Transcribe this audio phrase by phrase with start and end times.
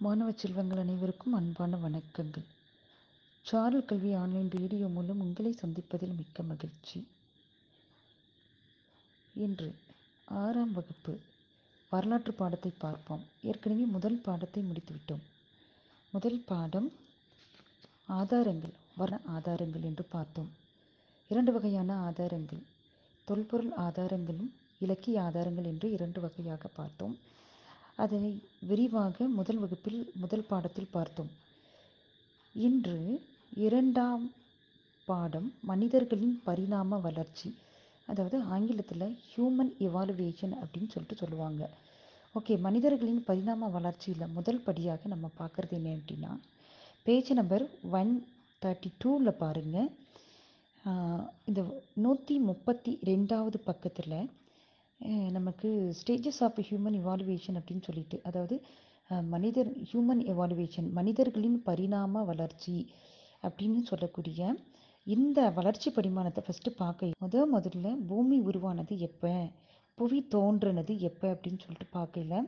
[0.00, 2.44] மாணவ செல்வங்கள் அனைவருக்கும் அன்பான வணக்கங்கள்.
[3.44, 6.98] சாரல் கல்வி ஆன்லைன் ரேடியோ மூலம் உங்களை சந்திப்பதில் மிக்க மகிழ்ச்சி.
[9.34, 9.68] இன்று
[10.42, 11.20] ஆறாம் வகுப்பு
[11.92, 13.22] வரலாற்று பாடத்தை பார்ப்போம்.
[13.42, 15.24] ஏற்கனவே முதல் பாடத்தை முடித்துவிட்டோம்.
[16.12, 16.92] முதல் பாடம்
[18.06, 20.50] ஆதாரங்கள் வர ஆதாரங்கள் என்று பார்த்தோம்.
[21.28, 22.62] இரண்டு வகையான ஆதாரங்கள்
[23.24, 27.16] தொல்பொருள் ஆதாரங்களும் இலக்கிய ஆதாரங்கள் என்று இரண்டு வகையாக பார்த்தோம்.
[27.98, 28.30] அதனை
[28.70, 31.30] விரிவாக முதல் வகுப்பில் முதல் பாடத்தில் பார்த்தோம்.
[32.54, 32.98] இன்று
[33.66, 34.24] இரண்டாம்
[35.08, 37.48] பாடம் மனிதர்களின் பரிணாம வளர்ச்சி
[38.08, 41.62] அதாவது ஆங்கிலத்தில் ஹியூமன் இவாலுவேஷன் அப்படின்னு சொல்லிட்டு சொல்லுவாங்க.
[42.34, 46.32] ஓகே மனிதர்களின் பரிணாம வளர்ச்சியில் முதல் படியாக நம்ம பார்க்குறது என்ன அப்படின்னா
[47.06, 47.64] பேஜ் நம்பர்
[47.98, 48.12] ஒன்
[48.62, 49.88] தேர்ட்டி டூவில் பாருங்கள்
[51.48, 51.60] இந்த
[52.04, 54.18] நூற்றி முப்பத்தி ரெண்டாவது பக்கத்தில்
[55.30, 55.68] நமக்கு
[55.98, 58.56] ஸ்டேஜஸ் ஆஃப் ஹியூமன் இவாலுவேஷன் அப்படின்னு சொல்லிட்டு அதாவது
[59.34, 62.76] மனிதர் ஹியூமன் எவால்வேஷன் மனிதர்களின் பரிணாம வளர்ச்சி
[63.42, 64.40] அப்படின்னு சொல்லக்கூடிய
[65.06, 69.32] இந்த வளர்ச்சி பரிமாணத்தை ஃபஸ்ட்டு பார்க்க முத முதல்ல பூமி உருவானது எப்போ?
[69.98, 72.40] புவி தோன்றினது எப்போ அப்படின்னு சொல்லிட்டு பார்க்கல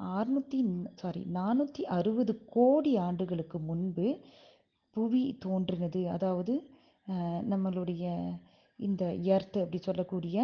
[0.00, 0.58] அறுநூற்றி
[0.94, 4.06] சாரி நானூற்றி அறுபது கோடி ஆண்டுகளுக்கு முன்பு
[4.96, 6.02] புவி தோன்றினது.
[6.08, 6.54] அதாவது
[7.52, 8.04] நம்மளுடைய
[8.78, 9.02] இந்த
[9.34, 10.36] எர்த் அப்படி சொல்லக்கூடிய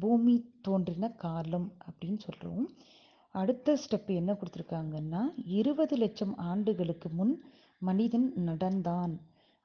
[0.00, 2.66] பூமி தோன்றின காலம் அப்படின்னு சொல்கிறோம்
[3.34, 7.34] அடுத்த ஸ்டெப் என்ன கொடுத்துருக்காங்கன்னா இருபது லட்சம் ஆண்டுகளுக்கு முன்
[7.78, 9.14] மனிதன் நடந்தான்.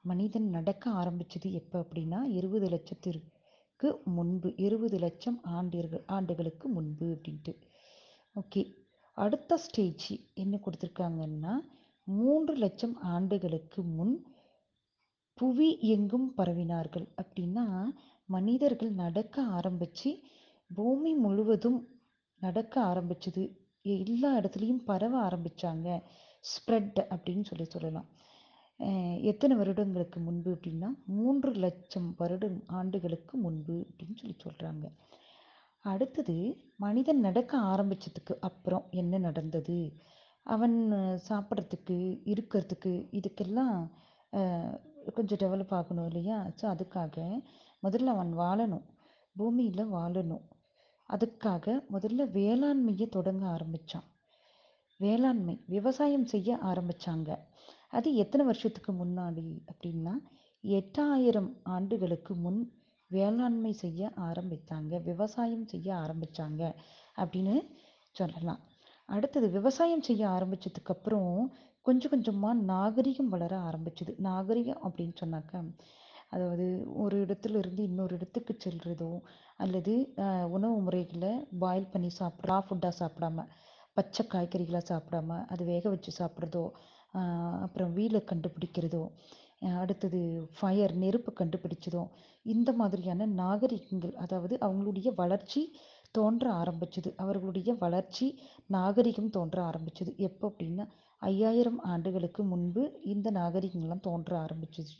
[0.04, 7.52] மனிதன் நடக்க ஆரம்பிச்சது எப்போ அப்படின்னா இருபது லட்சத்திற்கு முன்பு இருபது லட்சம் ஆண்டிர்கள் ஆண்டுகளுக்கு முன்பு அப்படின்ட்டு.
[8.36, 8.62] ஓகே
[9.16, 11.54] அடுத்த ஸ்டேஜ் என்ன கொடுத்துருக்காங்கன்னா
[12.08, 14.14] மூன்று லட்சம் ஆண்டுகளுக்கு முன்
[15.38, 17.66] புவி எங்கும் பரவினார்கள் அப்படின்னா
[18.34, 20.10] மனிதர்கள் நடக்க ஆரம்பித்து
[20.70, 21.80] பூமி முழுவதும்
[22.40, 23.42] நடக்க ஆரம்பிச்சது.
[23.84, 25.88] எல்லா இடத்துலையும் பரவ ஆரம்பித்தாங்க
[26.44, 28.08] ஸ்ப்ரெட் அப்படின்னு சொல்லி சொல்லலாம்.
[29.30, 34.86] எத்தனை வருடங்களுக்கு முன்பு அப்படின்னா மூன்று லட்சம் வருடம் ஆண்டுகளுக்கு முன்பு அப்படின்னு சொல்லி சொல்கிறாங்க
[35.84, 36.36] அடுத்தது
[36.84, 39.78] மனிதன் நடக்க ஆரம்பித்ததுக்கு அப்புறம் என்ன நடந்தது?
[40.46, 40.76] அவன்
[41.28, 41.96] சாப்பிட்றதுக்கு
[42.32, 43.76] இருக்கிறதுக்கு இதுக்கெல்லாம்
[45.16, 46.38] கொஞ்சம் டெவலப் ஆகணும் இல்லையா?
[46.58, 47.16] ஸோ அதுக்காக
[47.82, 48.86] முதல்ல அவன் வாழணும்.
[49.36, 50.44] பூமியில் வாழணும்.
[51.08, 54.06] அதுக்காக முதல்ல வேளாண்மையை தொடங்க ஆரம்பித்தான்
[55.00, 57.38] வேளாண்மை விவசாயம் செய்ய ஆரம்பித்தாங்க
[57.88, 60.14] அது எத்தனை வருஷத்துக்கு முன்னாடி அப்படின்னா
[60.62, 62.60] எட்டாயிரம் ஆண்டுகளுக்கு முன்
[63.10, 66.62] வேளாண்மை செய்ய ஆரம்பித்தாங்க விவசாயம் செய்ய ஆரம்பித்தாங்க
[67.16, 67.54] அப்படின்னு
[68.12, 68.60] சொல்லலாம்.
[69.06, 71.34] அடுத்தது விவசாயம் செய்ய ஆரம்பித்ததுக்கப்புறம்
[71.82, 74.12] கொஞ்சம் கொஞ்சமாக நாகரிகம் வளர ஆரம்பிச்சுது.
[74.18, 75.72] நாகரிகம் அப்படின்னு சொன்னாக்க
[76.32, 76.66] அதாவது
[77.02, 79.10] ஒரு இடத்துல இருந்து இன்னொரு இடத்துக்கு செல்றதோ
[79.56, 79.94] அல்லது
[80.56, 83.44] உணவு முறைகளை பாயில் பண்ணி சாப்பிட்ற ரா ஃபுட்டாக சாப்பிடாம
[83.96, 86.64] பச்சை காய்கறிகளாக சாப்பிடாம அது வேக வச்சு சாப்பிட்றதோ
[87.64, 89.04] அப்புறம் வீலை கண்டுபிடிக்கிறதோ
[89.80, 90.20] அடுத்தது
[90.58, 92.02] ஃபயர் நெருப்பு கண்டுபிடிச்சதோ
[92.46, 95.62] இந்த மாதிரியான நாகரிகங்கள் அதாவது அவங்களுடைய வளர்ச்சி
[96.14, 97.10] தோன்ற ஆரம்பிச்சது.
[97.16, 98.26] அவர்களுடைய வளர்ச்சி
[98.70, 100.12] நாகரிகம் தோன்ற ஆரம்பிச்சது.
[100.28, 100.84] எப்போ அப்படின்னா
[101.22, 102.82] ஐயாயிரம் ஆண்டுகளுக்கு முன்பு
[103.12, 104.98] இந்த நாகரிகங்கள்லாம் தோன்ற ஆரம்பிச்சிச்சு.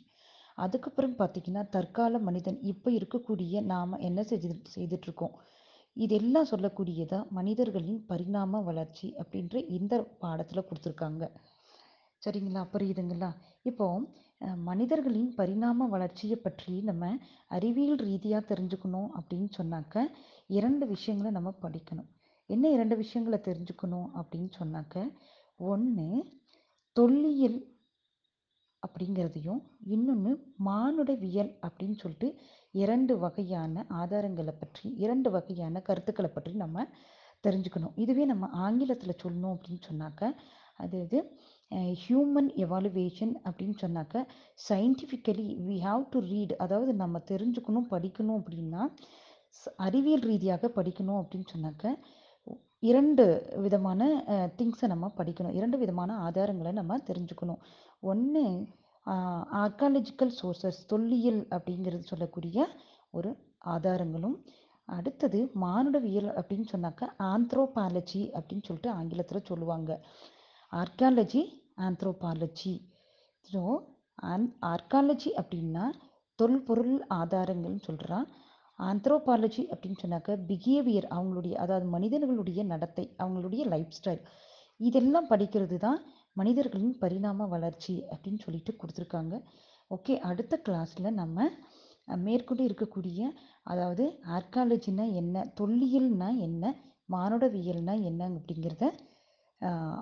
[0.63, 5.35] அதுக்கப்புறம் பார்த்திங்கன்னா தற்கால மனிதன் இப்போ இருக்கக்கூடிய நாம் என்ன செஞ்சு செய்துட்ருக்கோம்
[5.97, 11.23] இதெல்லாம் சொல்லக்கூடியதாக மனிதர்களின் பரிணாம வளர்ச்சி அப்படின்ற இந்த பாடத்தில் கொடுத்துருக்காங்க.
[12.21, 12.61] சரிங்களா?
[12.73, 13.29] புரியுதுங்களா?
[13.69, 13.87] இப்போ
[14.69, 17.09] மனிதர்களின் பரிணாம வளர்ச்சியை பற்றி நம்ம
[17.55, 20.05] அறிவியல் ரீதியாக தெரிஞ்சுக்கணும் அப்படின்னு சொன்னாக்க
[20.57, 22.09] இரண்டு விஷயங்களை நம்ம படிக்கணும்.
[22.49, 25.03] என்ன இரண்டு விஷயங்களை தெரிஞ்சுக்கணும் அப்படின்னு சொன்னாக்க
[25.71, 26.07] ஒன்று
[26.95, 27.59] தொல்லியல்
[28.85, 29.61] அப்படிங்கிறதையும்
[29.95, 30.31] இன்னொன்று
[30.67, 32.29] மானுடவியல் அப்படின்னு சொல்லிட்டு
[32.73, 36.85] இரண்டு வகையான ஆதாரங்களை பற்றி இரண்டு வகையான கருத்துக்களை பற்றி நம்ம
[37.43, 37.93] தெரிஞ்சுக்கணும்.
[37.95, 40.23] இதுவே நம்ம ஆங்கிலத்தில் சொல்லணும் அப்படின்னு சொன்னாக்க
[40.83, 41.19] அது இது
[42.03, 44.23] ஹியூமன் எவாலுவேஷன் அப்படின்னு சொன்னாக்க
[44.69, 48.81] scientifically we have to read அதாவது நம்ம தெரிஞ்சுக்கணும் படிக்கணும் அப்படின்னா
[49.87, 51.85] அறிவியல் ரீதியாக படிக்கணும் அப்படின்னு சொன்னாக்க
[52.89, 53.23] இரண்டு
[53.63, 54.01] விதமான
[54.59, 55.57] திங்ஸை நம்ம படிக்கணும்.
[55.59, 57.61] இரண்டு விதமான ஆதாரங்களை நம்ம தெரிஞ்சுக்கணும்.
[58.11, 58.43] ஒன்று
[59.63, 62.67] ஆர்காலஜிக்கல் சோர்சஸ் தொல்லியல் அப்படிங்கிறது சொல்லக்கூடிய
[63.17, 63.31] ஒரு
[63.75, 64.37] ஆதாரங்களும்.
[64.97, 69.91] அடுத்தது மானுடவியல் அப்படின்னு சொன்னாக்க ஆந்த்ரோபாலஜி அப்படின்னு சொல்லிட்டு ஆங்கிலத்தில் சொல்லுவாங்க.
[70.73, 71.41] Archaeology
[71.87, 72.73] anthropology
[73.49, 73.61] so
[74.31, 75.85] on archaeology அப்படின்னா
[76.39, 78.27] தொல்பொருள் ஆதாரங்கள்னு சொல்கிறான்
[78.89, 84.23] ஆந்த்ரோபாலஜி அப்படின்னு சொன்னாக்க பிஹேவியர் அவங்களுடைய அதாவது மனிதர்களுடைய நடத்தை அவங்களுடைய லைஃப் ஸ்டைல்
[84.79, 85.99] இதெல்லாம் படிக்கிறது தான்
[86.39, 89.35] மனிதர்களின் பரிணாம வளர்ச்சி அப்படின்னு சொல்லிட்டு கொடுத்துருக்காங்க.
[89.91, 91.47] ஓகே அடுத்த கிளாஸில் நம்ம
[92.25, 93.19] மேற்கொண்டு இருக்கக்கூடிய
[93.71, 94.05] அதாவது
[94.37, 96.73] ஆர்காலஜினா என்ன தொல்லியல்னா என்ன
[97.09, 98.85] மானுடவியல்னா என்ன அப்படிங்கிறத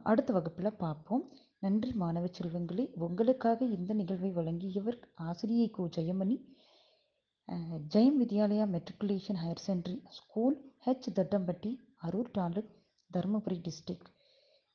[0.09, 1.23] அடுத்த வகுப்பில் பார்ப்போம்.
[1.63, 4.97] நன்றி மாணவ செல்வங்களே உங்களுக்காக இந்த நிகழ்வை வழங்கியவர்
[5.29, 6.37] ஆசிரியை கோ Jayamani.
[7.93, 12.71] Jayam Vidyalaya matriculation higher secondary school H Thattampatti Arur taluk
[13.11, 14.09] Dharmapuri district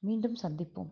[0.02, 0.90] மீண்டும் சந்திப்போம்.